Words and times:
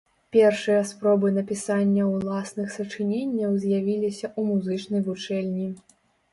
Першыя 0.35 0.79
спробы 0.91 1.27
напісання 1.35 2.07
ўласных 2.15 2.73
сачыненняў 2.77 3.51
з'явіліся 3.67 4.27
ў 4.39 4.51
музычнай 4.51 5.01
вучэльні. 5.13 5.73